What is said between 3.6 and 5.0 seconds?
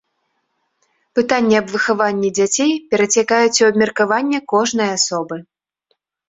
у абмеркаванне кожнай